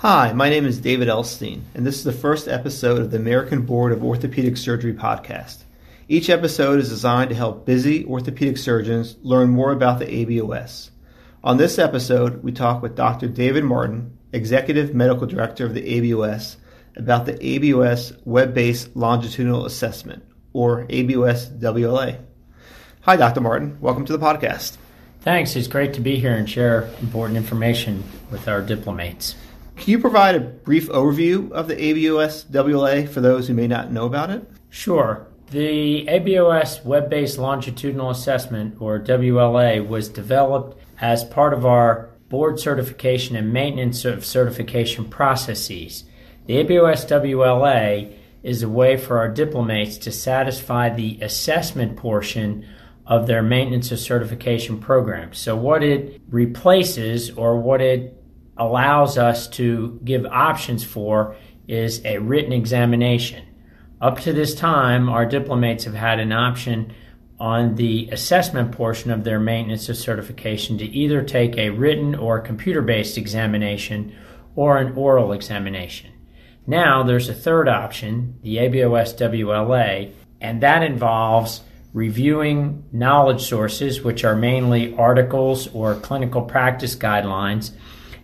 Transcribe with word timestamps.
Hi, 0.00 0.32
my 0.32 0.48
name 0.48 0.64
is 0.64 0.80
David 0.80 1.08
Elstein, 1.08 1.60
and 1.74 1.86
this 1.86 1.96
is 1.96 2.04
the 2.04 2.10
first 2.10 2.48
episode 2.48 3.00
of 3.00 3.10
the 3.10 3.18
American 3.18 3.66
Board 3.66 3.92
of 3.92 4.02
Orthopedic 4.02 4.56
Surgery 4.56 4.94
podcast. 4.94 5.64
Each 6.08 6.30
episode 6.30 6.80
is 6.80 6.88
designed 6.88 7.28
to 7.28 7.36
help 7.36 7.66
busy 7.66 8.06
orthopedic 8.06 8.56
surgeons 8.56 9.16
learn 9.20 9.50
more 9.50 9.72
about 9.72 9.98
the 9.98 10.06
ABOS. 10.06 10.88
On 11.44 11.58
this 11.58 11.78
episode, 11.78 12.42
we 12.42 12.50
talk 12.50 12.80
with 12.80 12.96
Dr. 12.96 13.28
David 13.28 13.62
Martin, 13.62 14.16
Executive 14.32 14.94
Medical 14.94 15.26
Director 15.26 15.66
of 15.66 15.74
the 15.74 15.82
ABOS, 15.82 16.56
about 16.96 17.26
the 17.26 17.34
ABOS 17.34 18.16
Web 18.24 18.54
Based 18.54 18.96
Longitudinal 18.96 19.66
Assessment, 19.66 20.24
or 20.54 20.86
ABOS 20.86 21.58
WLA. 21.58 22.18
Hi, 23.02 23.16
Dr. 23.16 23.42
Martin. 23.42 23.76
Welcome 23.82 24.06
to 24.06 24.16
the 24.16 24.24
podcast. 24.24 24.78
Thanks. 25.20 25.54
It's 25.56 25.68
great 25.68 25.92
to 25.92 26.00
be 26.00 26.18
here 26.18 26.32
and 26.32 26.48
share 26.48 26.88
important 27.02 27.36
information 27.36 28.02
with 28.30 28.48
our 28.48 28.62
diplomates. 28.62 29.34
Can 29.80 29.92
you 29.92 29.98
provide 29.98 30.34
a 30.34 30.40
brief 30.40 30.90
overview 30.90 31.50
of 31.52 31.66
the 31.66 31.74
ABOS 31.74 32.44
WLA 32.50 33.08
for 33.08 33.22
those 33.22 33.48
who 33.48 33.54
may 33.54 33.66
not 33.66 33.90
know 33.90 34.04
about 34.04 34.28
it? 34.28 34.46
Sure. 34.68 35.26
The 35.52 36.04
ABOS 36.06 36.84
Web 36.84 37.08
Based 37.08 37.38
Longitudinal 37.38 38.10
Assessment, 38.10 38.76
or 38.78 39.00
WLA, 39.00 39.88
was 39.88 40.10
developed 40.10 40.78
as 41.00 41.24
part 41.24 41.54
of 41.54 41.64
our 41.64 42.10
board 42.28 42.60
certification 42.60 43.36
and 43.36 43.54
maintenance 43.54 44.04
of 44.04 44.26
certification 44.26 45.06
processes. 45.06 46.04
The 46.44 46.58
ABOS 46.58 47.06
WLA 47.06 48.12
is 48.42 48.62
a 48.62 48.68
way 48.68 48.98
for 48.98 49.16
our 49.16 49.30
diplomates 49.30 49.96
to 49.96 50.12
satisfy 50.12 50.90
the 50.90 51.18
assessment 51.22 51.96
portion 51.96 52.68
of 53.06 53.26
their 53.26 53.42
maintenance 53.42 53.90
of 53.90 53.98
certification 53.98 54.78
program. 54.78 55.32
So, 55.32 55.56
what 55.56 55.82
it 55.82 56.20
replaces 56.28 57.30
or 57.30 57.58
what 57.58 57.80
it 57.80 58.19
allows 58.60 59.18
us 59.18 59.48
to 59.48 59.98
give 60.04 60.26
options 60.26 60.84
for 60.84 61.34
is 61.66 62.04
a 62.04 62.18
written 62.18 62.52
examination. 62.52 63.44
Up 64.00 64.20
to 64.20 64.32
this 64.32 64.54
time, 64.54 65.08
our 65.08 65.26
diplomates 65.26 65.84
have 65.84 65.94
had 65.94 66.20
an 66.20 66.30
option 66.30 66.92
on 67.38 67.74
the 67.76 68.08
assessment 68.12 68.70
portion 68.72 69.10
of 69.10 69.24
their 69.24 69.40
maintenance 69.40 69.88
of 69.88 69.96
certification 69.96 70.76
to 70.76 70.84
either 70.84 71.22
take 71.22 71.56
a 71.56 71.70
written 71.70 72.14
or 72.14 72.38
computer 72.38 72.82
based 72.82 73.16
examination 73.16 74.14
or 74.54 74.76
an 74.76 74.92
oral 74.92 75.32
examination. 75.32 76.10
Now 76.66 77.02
there's 77.02 77.30
a 77.30 77.34
third 77.34 77.66
option, 77.66 78.38
the 78.42 78.58
ABOS 78.58 79.14
WLA, 79.14 80.12
and 80.40 80.62
that 80.62 80.82
involves 80.82 81.62
reviewing 81.94 82.84
knowledge 82.92 83.42
sources, 83.42 84.02
which 84.02 84.22
are 84.22 84.36
mainly 84.36 84.94
articles 84.96 85.66
or 85.68 85.94
clinical 85.94 86.42
practice 86.42 86.94
guidelines, 86.94 87.72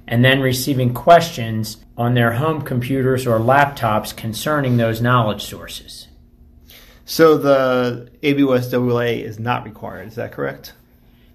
and 0.09 0.25
then 0.25 0.41
receiving 0.41 0.95
questions 0.95 1.79
on 1.97 2.15
their 2.15 2.33
home 2.33 2.62
computers 2.62 3.27
or 3.27 3.39
laptops 3.39 4.15
concerning 4.15 4.77
those 4.77 5.01
knowledge 5.01 5.45
sources. 5.45 6.09
So 7.05 7.39
the 7.39 8.11
ABOS 8.23 8.71
WLA 8.73 9.23
is 9.23 9.39
not 9.39 9.65
required, 9.65 10.09
is 10.09 10.17
that 10.17 10.33
correct? 10.33 10.73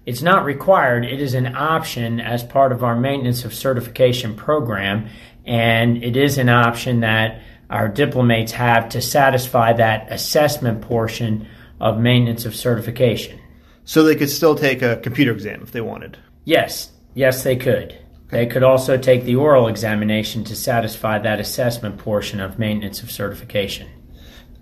It's 0.04 0.22
not 0.22 0.44
required, 0.44 1.04
it 1.04 1.20
is 1.20 1.34
an 1.34 1.54
option 1.54 2.20
as 2.20 2.42
part 2.42 2.72
of 2.72 2.82
our 2.82 2.96
maintenance 2.96 3.44
of 3.44 3.54
certification 3.54 4.34
program, 4.34 5.08
and 5.46 6.02
it 6.02 6.16
is 6.16 6.38
an 6.38 6.48
option 6.48 7.00
that 7.00 7.40
our 7.70 7.88
diplomates 7.88 8.52
have 8.52 8.90
to 8.90 9.00
satisfy 9.00 9.72
that 9.72 10.12
assessment 10.12 10.82
portion 10.82 11.46
of 11.80 11.98
maintenance 11.98 12.44
of 12.44 12.54
certification. 12.54 13.38
So 13.84 14.02
they 14.02 14.14
could 14.14 14.30
still 14.30 14.54
take 14.54 14.82
a 14.82 14.96
computer 14.96 15.32
exam 15.32 15.62
if 15.62 15.72
they 15.72 15.80
wanted? 15.80 16.18
Yes, 16.44 16.90
yes, 17.14 17.42
they 17.42 17.56
could. 17.56 17.98
They 18.32 18.46
could 18.46 18.62
also 18.62 18.96
take 18.96 19.24
the 19.24 19.36
oral 19.36 19.68
examination 19.68 20.42
to 20.44 20.56
satisfy 20.56 21.18
that 21.18 21.38
assessment 21.38 21.98
portion 21.98 22.40
of 22.40 22.58
maintenance 22.58 23.02
of 23.02 23.10
certification. 23.10 23.90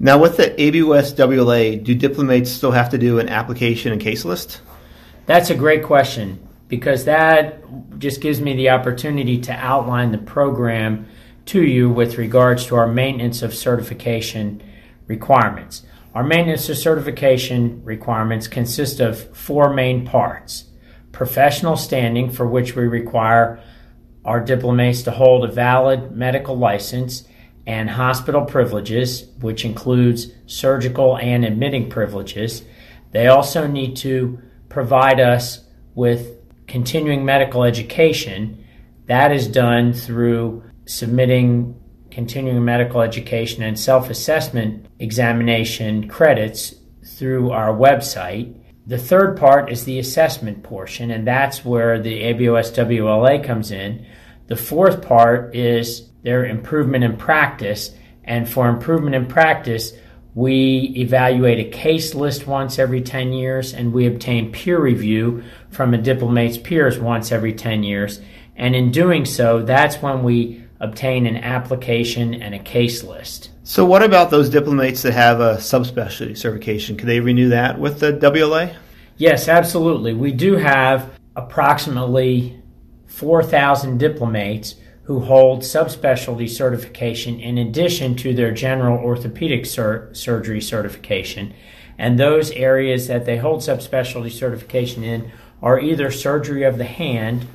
Now, 0.01 0.19
with 0.19 0.37
the 0.39 0.51
ABOS 0.61 1.15
WLA, 1.15 1.85
do 1.85 1.95
diplomates 1.95 2.51
still 2.51 2.73
have 2.73 2.91
to 2.91 2.99
do 2.99 3.21
an 3.21 3.29
application 3.29 3.93
and 3.93 4.01
case 4.01 4.25
list? 4.25 4.61
That's 5.27 5.51
a 5.51 5.55
great 5.55 5.85
question 5.85 6.45
because 6.67 7.05
that 7.05 7.63
just 8.01 8.21
gives 8.21 8.41
me 8.41 8.57
the 8.57 8.71
opportunity 8.71 9.41
to 9.43 9.53
outline 9.53 10.11
the 10.11 10.19
program 10.19 11.07
to 11.47 11.63
you 11.63 11.91
with 11.91 12.19
regards 12.19 12.67
to 12.67 12.75
our 12.75 12.89
maintenance 12.89 13.41
of 13.41 13.55
certification 13.55 14.61
requirements. 15.07 15.85
Our 16.13 16.25
maintenance 16.25 16.69
of 16.69 16.77
certification 16.77 17.85
requirements 17.85 18.49
consist 18.49 18.99
of 18.99 19.37
four 19.37 19.73
main 19.73 20.05
parts 20.05 20.65
professional 21.13 21.77
standing, 21.77 22.31
for 22.31 22.47
which 22.47 22.77
we 22.77 22.85
require 22.85 23.61
our 24.25 24.41
diplomates 24.41 25.03
to 25.03 25.11
hold 25.11 25.45
a 25.45 25.53
valid 25.53 26.13
medical 26.13 26.57
license, 26.57 27.25
and 27.67 27.91
hospital 27.91 28.45
privileges, 28.45 29.27
which 29.41 29.65
includes 29.65 30.29
surgical 30.47 31.17
and 31.19 31.45
admitting 31.45 31.89
privileges. 31.89 32.63
They 33.13 33.29
also 33.29 33.67
need 33.67 33.97
to 33.99 34.41
provide 34.69 35.21
us 35.21 35.65
with 35.95 36.39
continuing 36.67 37.25
medical 37.25 37.65
education. 37.65 38.65
That 39.07 39.33
is 39.33 39.47
done 39.47 39.93
through 39.93 40.65
submitting 40.87 41.81
continuing 42.11 42.65
medical 42.65 43.01
education 43.03 43.63
and 43.63 43.79
self 43.79 44.11
assessment 44.11 44.87
examination 44.99 46.09
credits 46.09 46.75
through 47.05 47.51
our 47.51 47.73
website. 47.73 48.60
The 48.91 48.99
third 48.99 49.37
part 49.37 49.71
is 49.71 49.85
the 49.85 50.01
assessment 50.01 50.65
portion, 50.65 51.13
and 51.13 51.25
that's 51.25 51.65
where 51.65 52.01
the 52.01 52.23
ABOS 52.25 52.73
WLA 52.73 53.45
comes 53.45 53.71
in. 53.71 54.05
The 54.49 54.57
fourth 54.57 55.01
part 55.01 55.55
is 55.55 56.09
their 56.25 56.45
improvement 56.45 57.05
in 57.05 57.17
practice, 57.17 57.93
and 58.25 58.49
for 58.49 58.69
improvement 58.69 59.15
in 59.15 59.27
practice, 59.27 59.93
we 60.35 60.93
evaluate 60.97 61.61
a 61.61 61.71
case 61.71 62.17
list 62.17 62.49
once 62.49 62.81
every 62.81 63.01
10 63.01 63.33
years, 63.33 63.75
and 63.75 63.93
we 63.93 64.09
obtain 64.09 64.51
peer 64.51 64.81
review 64.81 65.45
from 65.71 65.95
a 65.95 65.99
diplomate's 65.99 66.59
peers 66.59 66.99
once 66.99 67.31
every 67.31 67.53
10 67.53 67.85
years. 67.85 68.21
And 68.57 68.75
in 68.75 68.91
doing 68.91 69.25
so, 69.25 69.63
that's 69.63 70.03
when 70.03 70.25
we 70.25 70.65
obtain 70.81 71.27
an 71.27 71.37
application 71.37 72.35
and 72.43 72.57
a 72.57 72.59
case 72.59 73.05
list. 73.05 73.51
So, 73.71 73.85
what 73.85 74.03
about 74.03 74.31
those 74.31 74.51
diplomates 74.51 75.03
that 75.03 75.13
have 75.13 75.39
a 75.39 75.55
subspecialty 75.59 76.37
certification? 76.37 76.97
Can 76.97 77.07
they 77.07 77.21
renew 77.21 77.51
that 77.51 77.79
with 77.79 78.01
the 78.01 78.13
WLA? 78.13 78.75
Yes, 79.17 79.47
absolutely. 79.47 80.13
We 80.13 80.33
do 80.33 80.57
have 80.57 81.13
approximately 81.37 82.61
4,000 83.07 83.97
diplomates 83.97 84.75
who 85.05 85.21
hold 85.21 85.61
subspecialty 85.61 86.51
certification 86.51 87.39
in 87.39 87.59
addition 87.59 88.17
to 88.17 88.35
their 88.35 88.51
general 88.51 88.99
orthopedic 88.99 89.65
sur- 89.67 90.13
surgery 90.15 90.61
certification. 90.61 91.55
And 91.97 92.19
those 92.19 92.51
areas 92.51 93.07
that 93.07 93.25
they 93.25 93.37
hold 93.37 93.61
subspecialty 93.61 94.33
certification 94.33 95.05
in 95.05 95.31
are 95.63 95.79
either 95.79 96.11
surgery 96.11 96.65
of 96.65 96.77
the 96.77 96.83
hand 96.83 97.47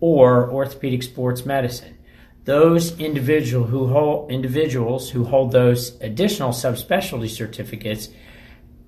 or 0.00 0.50
orthopedic 0.50 1.04
sports 1.04 1.46
medicine 1.46 1.96
those 2.44 2.98
individual 2.98 3.66
who 3.66 3.88
hold, 3.88 4.30
individuals 4.30 5.10
who 5.10 5.24
hold 5.24 5.52
those 5.52 6.00
additional 6.00 6.50
subspecialty 6.50 7.28
certificates 7.28 8.08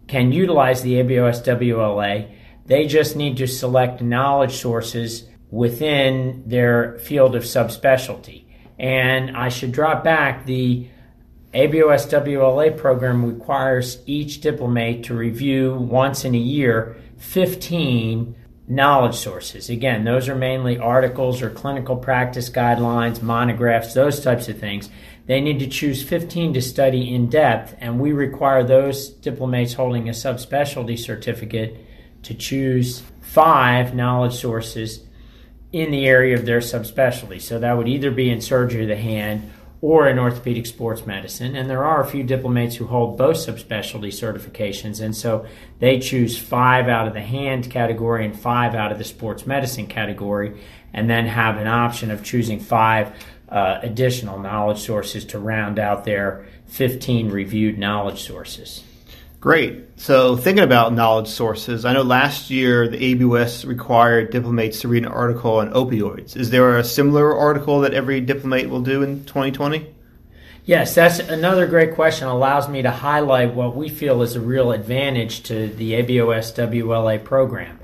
can 0.06 0.32
utilize 0.32 0.82
the 0.82 0.94
ABOS 0.94 1.42
WLA. 1.42 2.34
They 2.66 2.86
just 2.86 3.16
need 3.16 3.36
to 3.38 3.46
select 3.46 4.00
knowledge 4.00 4.54
sources 4.54 5.24
within 5.50 6.44
their 6.46 6.98
field 6.98 7.36
of 7.36 7.42
subspecialty. 7.42 8.44
And 8.78 9.36
I 9.36 9.48
should 9.48 9.72
drop 9.72 10.02
back 10.02 10.46
the 10.46 10.88
ABOS 11.52 12.06
WLA 12.06 12.76
program 12.76 13.24
requires 13.24 13.98
each 14.06 14.40
diplomate 14.40 15.04
to 15.04 15.14
review 15.14 15.74
once 15.74 16.24
in 16.24 16.34
a 16.34 16.38
year 16.38 16.96
15 17.18 18.34
knowledge 18.68 19.16
sources. 19.16 19.68
Again, 19.68 20.04
those 20.04 20.28
are 20.28 20.34
mainly 20.34 20.78
articles 20.78 21.42
or 21.42 21.50
clinical 21.50 21.96
practice 21.96 22.48
guidelines, 22.48 23.20
monographs, 23.20 23.94
those 23.94 24.20
types 24.20 24.48
of 24.48 24.58
things. 24.58 24.88
They 25.26 25.40
need 25.40 25.58
to 25.60 25.68
choose 25.68 26.02
15 26.02 26.54
to 26.54 26.62
study 26.62 27.14
in 27.14 27.28
depth, 27.28 27.74
and 27.78 28.00
we 28.00 28.12
require 28.12 28.64
those 28.64 29.08
diplomates 29.08 29.74
holding 29.74 30.08
a 30.08 30.12
subspecialty 30.12 30.98
certificate 30.98 31.76
to 32.22 32.34
choose 32.34 33.02
five 33.20 33.94
knowledge 33.94 34.34
sources 34.34 35.04
in 35.72 35.90
the 35.90 36.06
area 36.06 36.36
of 36.36 36.44
their 36.44 36.60
subspecialty. 36.60 37.40
So 37.40 37.58
that 37.58 37.76
would 37.76 37.88
either 37.88 38.10
be 38.10 38.30
in 38.30 38.40
surgery 38.40 38.82
of 38.82 38.88
the 38.88 38.96
hand 38.96 39.50
or 39.82 40.08
in 40.08 40.16
orthopedic 40.16 40.64
sports 40.64 41.04
medicine. 41.04 41.56
And 41.56 41.68
there 41.68 41.84
are 41.84 42.00
a 42.00 42.06
few 42.06 42.22
diplomates 42.22 42.76
who 42.76 42.86
hold 42.86 43.18
both 43.18 43.36
subspecialty 43.36 44.08
certifications. 44.08 45.02
And 45.02 45.14
so 45.14 45.44
they 45.80 45.98
choose 45.98 46.38
five 46.38 46.88
out 46.88 47.08
of 47.08 47.14
the 47.14 47.20
hand 47.20 47.68
category 47.68 48.24
and 48.24 48.38
five 48.38 48.76
out 48.76 48.92
of 48.92 48.98
the 48.98 49.04
sports 49.04 49.44
medicine 49.44 49.88
category, 49.88 50.60
and 50.94 51.10
then 51.10 51.26
have 51.26 51.56
an 51.56 51.66
option 51.66 52.12
of 52.12 52.22
choosing 52.22 52.60
five 52.60 53.12
uh, 53.48 53.80
additional 53.82 54.38
knowledge 54.38 54.78
sources 54.78 55.24
to 55.26 55.38
round 55.38 55.80
out 55.80 56.04
their 56.04 56.46
15 56.68 57.30
reviewed 57.30 57.76
knowledge 57.76 58.22
sources. 58.22 58.84
Great. 59.42 59.98
So, 59.98 60.36
thinking 60.36 60.62
about 60.62 60.92
knowledge 60.92 61.26
sources, 61.26 61.84
I 61.84 61.92
know 61.94 62.02
last 62.02 62.48
year 62.48 62.86
the 62.86 63.16
ABOS 63.16 63.66
required 63.66 64.30
diplomates 64.30 64.82
to 64.82 64.88
read 64.88 65.04
an 65.04 65.10
article 65.10 65.58
on 65.58 65.72
opioids. 65.72 66.36
Is 66.36 66.50
there 66.50 66.78
a 66.78 66.84
similar 66.84 67.36
article 67.36 67.80
that 67.80 67.92
every 67.92 68.20
diplomate 68.20 68.70
will 68.70 68.82
do 68.82 69.02
in 69.02 69.24
2020? 69.24 69.92
Yes, 70.64 70.94
that's 70.94 71.18
another 71.18 71.66
great 71.66 71.96
question. 71.96 72.28
Allows 72.28 72.68
me 72.68 72.82
to 72.82 72.92
highlight 72.92 73.52
what 73.52 73.74
we 73.74 73.88
feel 73.88 74.22
is 74.22 74.36
a 74.36 74.40
real 74.40 74.70
advantage 74.70 75.42
to 75.44 75.66
the 75.70 75.94
ABOS 75.94 76.52
WLA 76.52 77.24
program. 77.24 77.80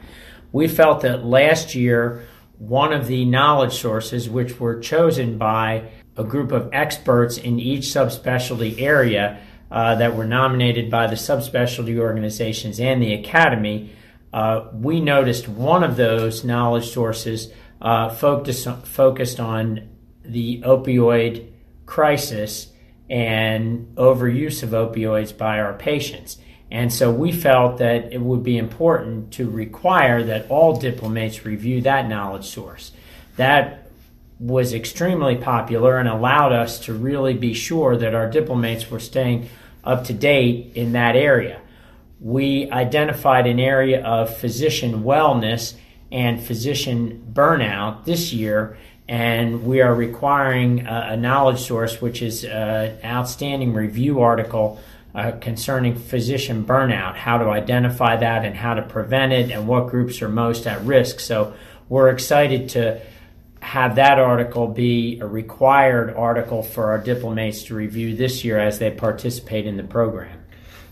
We 0.53 0.69
felt 0.69 1.01
that 1.01 1.27
last 1.27 1.75
year, 1.75 2.25
one 2.59 2.93
of 2.93 3.09
the 3.09 3.25
knowledge 3.25 3.73
sources, 3.73 4.31
which 4.31 4.61
were 4.61 4.79
chosen 4.79 5.39
by 5.39 5.91
a 6.17 6.23
group 6.23 6.53
of 6.53 6.71
experts 6.73 7.37
in 7.37 7.59
each 7.59 7.87
subspecialty 7.87 8.81
area 8.81 9.41
uh, 9.71 9.95
that 9.97 10.17
were 10.17 10.27
nominated 10.27 10.91
by 10.91 11.07
the 11.07 11.17
subspecialty 11.17 11.99
organizations 11.99 12.81
and 12.81 13.03
the 13.03 13.15
academy, 13.15 13.93
uh, 14.33 14.67
we 14.73 15.01
noticed 15.01 15.49
one 15.49 15.83
of 15.83 15.97
those 15.97 16.45
knowledge 16.45 16.91
sources 16.91 17.53
uh, 17.81 18.09
focused, 18.09 18.69
focused 18.85 19.41
on 19.41 19.89
the 20.25 20.61
opioid 20.63 21.51
crisis 21.87 22.73
and 23.09 23.95
overuse 23.97 24.63
of 24.63 24.71
opioids 24.71 25.37
by 25.37 25.59
our 25.59 25.73
patients. 25.73 26.39
And 26.71 26.93
so 26.93 27.11
we 27.11 27.33
felt 27.33 27.79
that 27.79 28.13
it 28.13 28.21
would 28.21 28.43
be 28.43 28.59
important 28.59 29.33
to 29.35 29.49
require 29.49 30.23
that 30.25 30.51
all 30.51 30.79
diplomates 30.79 31.47
review 31.47 31.81
that 31.83 32.09
knowledge 32.09 32.45
source. 32.45 32.93
That 33.37 33.88
was 34.41 34.73
extremely 34.73 35.37
popular 35.37 35.99
and 35.99 36.09
allowed 36.09 36.53
us 36.53 36.79
to 36.81 36.93
really 36.93 37.35
be 37.35 37.55
sure 37.55 37.97
that 37.97 38.15
our 38.15 38.31
diplomates 38.31 38.91
were 38.91 39.01
staying 39.01 39.49
up 39.83 40.05
to 40.05 40.13
date 40.13 40.73
in 40.75 40.93
that 40.93 41.17
area. 41.17 41.61
We 42.21 42.71
identified 42.71 43.47
an 43.47 43.59
area 43.59 44.05
of 44.05 44.37
physician 44.37 45.03
wellness 45.03 45.75
and 46.11 46.43
physician 46.43 47.31
burnout 47.33 48.05
this 48.05 48.33
year 48.33 48.77
and 49.09 49.65
we 49.65 49.81
are 49.81 49.95
requiring 49.95 50.87
a, 50.87 51.09
a 51.13 51.17
knowledge 51.17 51.61
source, 51.61 52.01
which 52.01 52.21
is 52.21 52.45
an 52.45 52.99
outstanding 53.03 53.73
review 53.73 54.21
article 54.21 54.79
uh, 55.15 55.33
concerning 55.41 55.97
physician 55.97 56.65
burnout, 56.65 57.17
how 57.17 57.39
to 57.39 57.47
identify 57.47 58.17
that 58.17 58.45
and 58.45 58.55
how 58.55 58.75
to 58.75 58.83
prevent 58.83 59.33
it, 59.33 59.51
and 59.51 59.67
what 59.67 59.89
groups 59.89 60.21
are 60.21 60.29
most 60.29 60.67
at 60.67 60.81
risk. 60.83 61.21
So 61.21 61.55
we're 61.89 62.11
excited 62.11 62.69
to 62.71 63.01
have 63.61 63.97
that 63.97 64.19
article 64.19 64.69
be 64.69 65.19
a 65.21 65.27
required 65.27 66.15
article 66.15 66.63
for 66.63 66.91
our 66.91 66.99
diplomates 66.99 67.65
to 67.65 67.75
review 67.75 68.17
this 68.17 68.45
year 68.45 68.59
as 68.59 68.79
they 68.79 68.91
participate 68.91 69.67
in 69.67 69.77
the 69.77 69.83
program. 69.83 70.39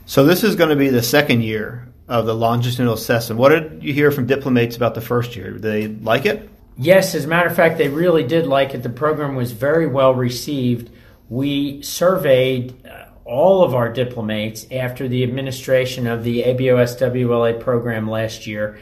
So 0.04 0.24
this 0.24 0.44
is 0.44 0.56
going 0.56 0.70
to 0.70 0.76
be 0.76 0.88
the 0.88 1.02
second 1.02 1.42
year 1.42 1.88
of 2.08 2.26
the 2.26 2.34
longitudinal 2.34 2.94
assessment. 2.94 3.40
What 3.40 3.48
did 3.50 3.82
you 3.82 3.92
hear 3.92 4.10
from 4.10 4.26
diplomates 4.26 4.76
about 4.76 4.94
the 4.94 5.00
first 5.00 5.36
year? 5.36 5.52
Did 5.52 5.62
they 5.62 5.88
like 5.88 6.26
it? 6.26 6.48
Yes, 6.78 7.14
as 7.14 7.24
a 7.24 7.28
matter 7.28 7.48
of 7.48 7.56
fact, 7.56 7.78
they 7.78 7.88
really 7.88 8.22
did 8.22 8.46
like 8.46 8.74
it. 8.74 8.82
The 8.82 8.90
program 8.90 9.34
was 9.34 9.52
very 9.52 9.86
well 9.86 10.14
received. 10.14 10.90
We 11.28 11.82
surveyed 11.82 12.86
uh, 12.86 13.06
all 13.24 13.64
of 13.64 13.74
our 13.74 13.92
diplomates 13.92 14.66
after 14.70 15.08
the 15.08 15.24
administration 15.24 16.06
of 16.06 16.22
the 16.22 16.42
ABOS 16.42 17.00
WLA 17.00 17.58
program 17.58 18.08
last 18.08 18.46
year 18.46 18.78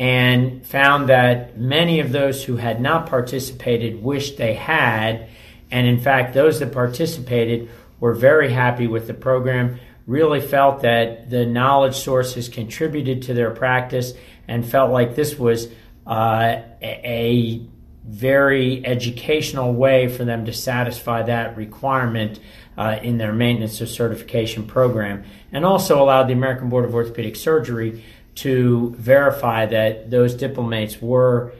and 0.00 0.66
found 0.66 1.10
that 1.10 1.58
many 1.58 2.00
of 2.00 2.10
those 2.10 2.42
who 2.42 2.56
had 2.56 2.80
not 2.80 3.06
participated 3.06 4.02
wished 4.02 4.38
they 4.38 4.54
had. 4.54 5.28
And 5.70 5.86
in 5.86 6.00
fact, 6.00 6.32
those 6.32 6.58
that 6.60 6.72
participated 6.72 7.68
were 8.00 8.14
very 8.14 8.50
happy 8.50 8.86
with 8.86 9.06
the 9.06 9.12
program, 9.12 9.78
really 10.06 10.40
felt 10.40 10.80
that 10.80 11.28
the 11.28 11.44
knowledge 11.44 11.96
sources 11.96 12.48
contributed 12.48 13.20
to 13.20 13.34
their 13.34 13.50
practice, 13.50 14.14
and 14.48 14.64
felt 14.64 14.90
like 14.90 15.16
this 15.16 15.38
was 15.38 15.68
uh, 16.06 16.56
a 16.82 17.60
very 18.02 18.84
educational 18.86 19.74
way 19.74 20.08
for 20.08 20.24
them 20.24 20.46
to 20.46 20.52
satisfy 20.54 21.22
that 21.22 21.58
requirement 21.58 22.40
uh, 22.78 22.98
in 23.02 23.18
their 23.18 23.34
maintenance 23.34 23.82
of 23.82 23.88
certification 23.90 24.64
program, 24.64 25.24
and 25.52 25.66
also 25.66 26.02
allowed 26.02 26.26
the 26.26 26.32
American 26.32 26.70
Board 26.70 26.86
of 26.86 26.94
Orthopedic 26.94 27.36
Surgery 27.36 28.02
to 28.40 28.94
verify 28.96 29.66
that 29.66 30.10
those 30.10 30.34
diplomates 30.34 31.00
were 31.00 31.52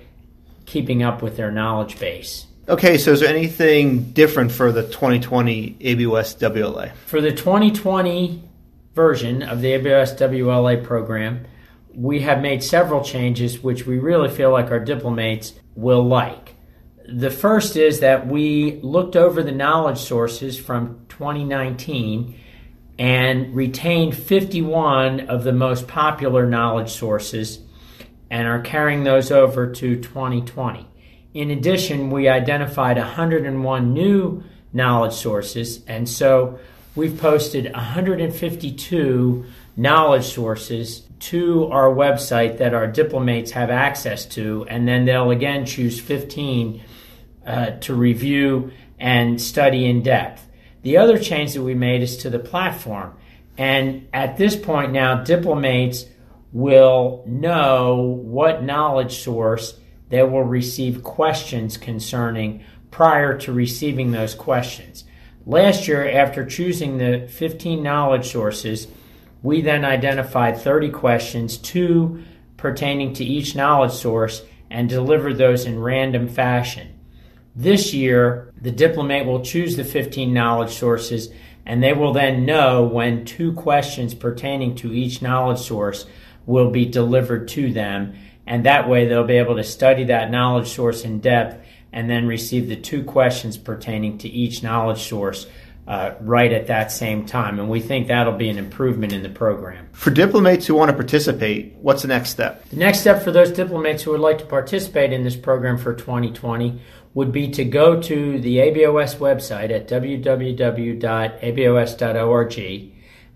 keeping 0.64 1.02
up 1.02 1.20
with 1.20 1.36
their 1.36 1.50
knowledge 1.50 1.98
base. 1.98 2.46
Okay, 2.68 2.96
so 2.96 3.12
is 3.12 3.20
there 3.20 3.28
anything 3.28 4.12
different 4.12 4.52
for 4.52 4.70
the 4.70 4.84
2020 4.84 5.76
ABOS 5.80 6.38
WLA? 6.38 6.92
For 7.06 7.20
the 7.20 7.32
2020 7.32 8.42
version 8.94 9.42
of 9.42 9.60
the 9.60 9.72
ABOS 9.72 10.16
WLA 10.18 10.82
program, 10.82 11.46
we 11.94 12.20
have 12.20 12.40
made 12.40 12.62
several 12.62 13.02
changes 13.02 13.62
which 13.62 13.86
we 13.86 13.98
really 13.98 14.28
feel 14.28 14.50
like 14.50 14.70
our 14.70 14.80
diplomates 14.80 15.52
will 15.74 16.04
like. 16.04 16.54
The 17.06 17.30
first 17.30 17.76
is 17.76 18.00
that 18.00 18.28
we 18.28 18.80
looked 18.82 19.16
over 19.16 19.42
the 19.42 19.52
knowledge 19.52 19.98
sources 19.98 20.58
from 20.58 21.04
2019 21.08 22.36
and 23.00 23.56
retained 23.56 24.14
51 24.14 25.20
of 25.20 25.42
the 25.42 25.54
most 25.54 25.88
popular 25.88 26.46
knowledge 26.46 26.90
sources 26.90 27.60
and 28.28 28.46
are 28.46 28.60
carrying 28.60 29.04
those 29.04 29.32
over 29.32 29.72
to 29.72 29.98
2020. 29.98 30.86
In 31.32 31.50
addition, 31.50 32.10
we 32.10 32.28
identified 32.28 32.98
101 32.98 33.94
new 33.94 34.44
knowledge 34.74 35.14
sources, 35.14 35.82
and 35.86 36.06
so 36.06 36.58
we've 36.94 37.18
posted 37.18 37.72
152 37.72 39.46
knowledge 39.78 40.26
sources 40.26 41.04
to 41.20 41.68
our 41.68 41.88
website 41.88 42.58
that 42.58 42.74
our 42.74 42.86
diplomates 42.86 43.52
have 43.52 43.70
access 43.70 44.26
to, 44.26 44.66
and 44.68 44.86
then 44.86 45.06
they'll 45.06 45.30
again 45.30 45.64
choose 45.64 45.98
15 45.98 46.82
uh, 47.46 47.70
to 47.80 47.94
review 47.94 48.72
and 48.98 49.40
study 49.40 49.86
in 49.86 50.02
depth. 50.02 50.49
The 50.82 50.96
other 50.96 51.18
change 51.18 51.54
that 51.54 51.62
we 51.62 51.74
made 51.74 52.02
is 52.02 52.16
to 52.18 52.30
the 52.30 52.38
platform. 52.38 53.14
And 53.58 54.08
at 54.12 54.36
this 54.36 54.56
point 54.56 54.92
now, 54.92 55.22
diplomates 55.22 56.06
will 56.52 57.22
know 57.26 57.96
what 57.96 58.62
knowledge 58.62 59.22
source 59.22 59.74
they 60.08 60.22
will 60.22 60.42
receive 60.42 61.04
questions 61.04 61.76
concerning 61.76 62.64
prior 62.90 63.38
to 63.38 63.52
receiving 63.52 64.10
those 64.10 64.34
questions. 64.34 65.04
Last 65.46 65.86
year, 65.88 66.08
after 66.10 66.44
choosing 66.44 66.98
the 66.98 67.28
15 67.28 67.82
knowledge 67.82 68.30
sources, 68.30 68.88
we 69.42 69.62
then 69.62 69.84
identified 69.84 70.58
30 70.58 70.90
questions, 70.90 71.56
two 71.56 72.22
pertaining 72.56 73.14
to 73.14 73.24
each 73.24 73.54
knowledge 73.54 73.92
source, 73.92 74.42
and 74.70 74.88
delivered 74.88 75.38
those 75.38 75.64
in 75.64 75.78
random 75.78 76.28
fashion. 76.28 76.99
This 77.54 77.92
year, 77.92 78.52
the 78.60 78.70
diplomate 78.70 79.26
will 79.26 79.42
choose 79.42 79.76
the 79.76 79.84
15 79.84 80.32
knowledge 80.32 80.72
sources, 80.72 81.30
and 81.66 81.82
they 81.82 81.92
will 81.92 82.12
then 82.12 82.46
know 82.46 82.84
when 82.84 83.24
two 83.24 83.52
questions 83.52 84.14
pertaining 84.14 84.76
to 84.76 84.92
each 84.92 85.20
knowledge 85.20 85.58
source 85.58 86.06
will 86.46 86.70
be 86.70 86.86
delivered 86.86 87.48
to 87.48 87.72
them. 87.72 88.14
And 88.46 88.66
that 88.66 88.88
way, 88.88 89.06
they'll 89.06 89.26
be 89.26 89.34
able 89.34 89.56
to 89.56 89.64
study 89.64 90.04
that 90.04 90.30
knowledge 90.30 90.68
source 90.68 91.04
in 91.04 91.20
depth 91.20 91.66
and 91.92 92.08
then 92.08 92.26
receive 92.26 92.68
the 92.68 92.76
two 92.76 93.04
questions 93.04 93.56
pertaining 93.56 94.18
to 94.18 94.28
each 94.28 94.62
knowledge 94.62 95.08
source 95.08 95.46
uh, 95.90 96.14
right 96.20 96.52
at 96.52 96.68
that 96.68 96.92
same 96.92 97.26
time. 97.26 97.58
And 97.58 97.68
we 97.68 97.80
think 97.80 98.06
that'll 98.06 98.36
be 98.36 98.48
an 98.48 98.58
improvement 98.58 99.12
in 99.12 99.24
the 99.24 99.28
program. 99.28 99.88
For 99.92 100.10
diplomates 100.10 100.66
who 100.66 100.76
want 100.76 100.90
to 100.90 100.96
participate, 100.96 101.74
what's 101.80 102.02
the 102.02 102.08
next 102.08 102.30
step? 102.30 102.68
The 102.68 102.76
next 102.76 103.00
step 103.00 103.24
for 103.24 103.32
those 103.32 103.50
diplomates 103.50 104.04
who 104.04 104.12
would 104.12 104.20
like 104.20 104.38
to 104.38 104.46
participate 104.46 105.12
in 105.12 105.24
this 105.24 105.34
program 105.34 105.78
for 105.78 105.92
2020 105.92 106.80
would 107.14 107.32
be 107.32 107.48
to 107.50 107.64
go 107.64 108.00
to 108.00 108.38
the 108.40 108.58
ABOS 108.58 109.16
website 109.16 109.70
at 109.70 109.88
www.abos.org. 109.88 111.00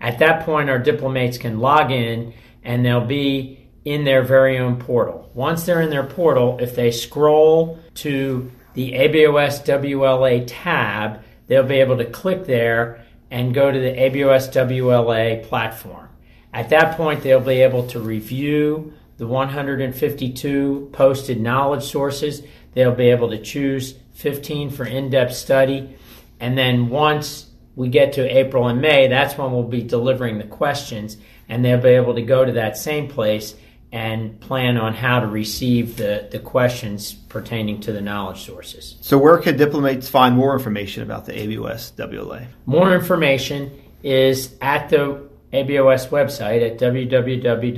At 0.01 0.19
that 0.19 0.45
point, 0.45 0.69
our 0.69 0.79
diplomates 0.79 1.37
can 1.37 1.59
log 1.59 1.91
in 1.91 2.33
and 2.63 2.85
they'll 2.85 3.05
be 3.05 3.67
in 3.83 4.03
their 4.03 4.23
very 4.23 4.57
own 4.57 4.77
portal. 4.77 5.29
Once 5.33 5.65
they're 5.65 5.81
in 5.81 5.89
their 5.89 6.05
portal, 6.05 6.57
if 6.59 6.75
they 6.75 6.91
scroll 6.91 7.79
to 7.95 8.51
the 8.73 8.93
ABOS 8.93 9.63
WLA 9.65 10.43
tab, 10.47 11.21
they'll 11.47 11.63
be 11.63 11.75
able 11.75 11.97
to 11.97 12.05
click 12.05 12.45
there 12.45 13.05
and 13.29 13.53
go 13.53 13.71
to 13.71 13.79
the 13.79 13.91
ABOS 13.91 14.49
WLA 14.49 15.43
platform. 15.43 16.09
At 16.53 16.69
that 16.69 16.95
point, 16.95 17.21
they'll 17.21 17.39
be 17.39 17.61
able 17.61 17.87
to 17.87 17.99
review 17.99 18.93
the 19.17 19.27
152 19.27 20.89
posted 20.91 21.39
knowledge 21.39 21.83
sources. 21.83 22.43
They'll 22.75 22.93
be 22.93 23.09
able 23.09 23.31
to 23.31 23.41
choose 23.41 23.95
15 24.13 24.69
for 24.69 24.85
in 24.85 25.09
depth 25.09 25.33
study. 25.33 25.97
And 26.39 26.55
then 26.57 26.89
once 26.89 27.47
we 27.75 27.89
get 27.89 28.13
to 28.13 28.37
April 28.37 28.67
and 28.67 28.79
May, 28.81 29.07
that's 29.07 29.37
when 29.37 29.51
we'll 29.51 29.63
be 29.63 29.81
delivering 29.81 30.37
the 30.37 30.43
questions, 30.45 31.17
and 31.49 31.65
they'll 31.65 31.81
be 31.81 31.89
able 31.89 32.15
to 32.15 32.21
go 32.21 32.45
to 32.45 32.51
that 32.53 32.77
same 32.77 33.07
place 33.07 33.55
and 33.91 34.39
plan 34.41 34.77
on 34.77 34.93
how 34.93 35.19
to 35.21 35.27
receive 35.27 35.97
the, 35.97 36.27
the 36.31 36.39
questions 36.39 37.13
pertaining 37.13 37.79
to 37.81 37.93
the 37.93 38.01
knowledge 38.01 38.41
sources. 38.41 38.97
So, 39.01 39.17
where 39.17 39.37
can 39.37 39.55
diplomates 39.57 40.09
find 40.09 40.35
more 40.35 40.53
information 40.53 41.03
about 41.03 41.25
the 41.25 41.31
ABOS 41.33 41.93
WLA? 41.93 42.47
More 42.65 42.93
information 42.93 43.71
is 44.03 44.53
at 44.59 44.89
the 44.89 45.29
ABOS 45.53 46.09
website 46.09 46.69
at 46.69 46.77
www.abos.org. 46.77 47.71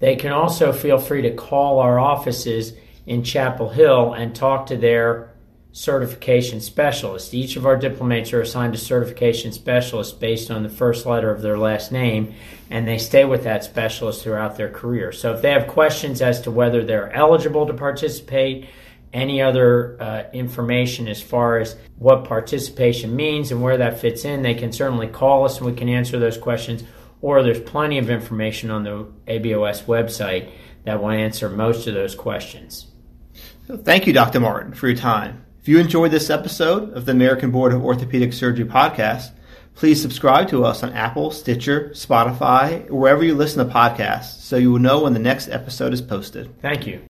They 0.00 0.16
can 0.16 0.32
also 0.32 0.72
feel 0.72 0.98
free 0.98 1.22
to 1.22 1.34
call 1.34 1.78
our 1.78 1.98
offices 1.98 2.72
in 3.06 3.22
Chapel 3.22 3.68
Hill 3.68 4.12
and 4.14 4.34
talk 4.34 4.66
to 4.66 4.76
their 4.76 5.30
certification 5.72 6.60
specialist. 6.60 7.32
Each 7.32 7.56
of 7.56 7.64
our 7.64 7.76
diplomates 7.76 8.32
are 8.32 8.40
assigned 8.40 8.74
a 8.74 8.78
certification 8.78 9.52
specialist 9.52 10.18
based 10.18 10.50
on 10.50 10.62
the 10.62 10.68
first 10.68 11.06
letter 11.06 11.30
of 11.30 11.42
their 11.42 11.58
last 11.58 11.92
name, 11.92 12.34
and 12.70 12.88
they 12.88 12.98
stay 12.98 13.24
with 13.24 13.44
that 13.44 13.62
specialist 13.62 14.22
throughout 14.22 14.56
their 14.56 14.70
career. 14.70 15.12
So 15.12 15.32
if 15.32 15.42
they 15.42 15.52
have 15.52 15.68
questions 15.68 16.22
as 16.22 16.40
to 16.42 16.50
whether 16.50 16.84
they're 16.84 17.12
eligible 17.12 17.66
to 17.66 17.74
participate, 17.74 18.68
any 19.12 19.42
other 19.42 20.00
uh, 20.00 20.24
information 20.32 21.08
as 21.08 21.20
far 21.20 21.58
as 21.58 21.76
what 21.98 22.24
participation 22.24 23.14
means 23.14 23.50
and 23.50 23.60
where 23.60 23.76
that 23.76 24.00
fits 24.00 24.24
in, 24.24 24.42
they 24.42 24.54
can 24.54 24.72
certainly 24.72 25.08
call 25.08 25.44
us 25.44 25.58
and 25.58 25.66
we 25.66 25.72
can 25.72 25.88
answer 25.88 26.18
those 26.18 26.38
questions. 26.38 26.84
Or 27.22 27.42
there's 27.42 27.60
plenty 27.60 27.98
of 27.98 28.10
information 28.10 28.70
on 28.70 28.84
the 28.84 29.06
ABOS 29.26 29.84
website 29.84 30.50
that 30.84 31.00
will 31.00 31.10
answer 31.10 31.48
most 31.48 31.86
of 31.86 31.94
those 31.94 32.14
questions. 32.14 32.86
Thank 33.68 34.06
you, 34.06 34.12
Dr. 34.12 34.40
Martin, 34.40 34.74
for 34.74 34.88
your 34.88 34.96
time. 34.96 35.44
If 35.60 35.68
you 35.68 35.78
enjoyed 35.78 36.10
this 36.10 36.30
episode 36.30 36.94
of 36.94 37.04
the 37.04 37.12
American 37.12 37.50
Board 37.50 37.72
of 37.72 37.84
Orthopedic 37.84 38.32
Surgery 38.32 38.64
podcast, 38.64 39.30
please 39.74 40.00
subscribe 40.00 40.48
to 40.48 40.64
us 40.64 40.82
on 40.82 40.92
Apple, 40.94 41.30
Stitcher, 41.30 41.90
Spotify, 41.90 42.88
or 42.90 42.98
wherever 42.98 43.22
you 43.22 43.34
listen 43.34 43.66
to 43.66 43.72
podcasts 43.72 44.40
so 44.40 44.56
you 44.56 44.72
will 44.72 44.78
know 44.78 45.02
when 45.02 45.12
the 45.12 45.18
next 45.18 45.48
episode 45.48 45.92
is 45.92 46.00
posted. 46.00 46.60
Thank 46.62 46.86
you. 46.86 47.09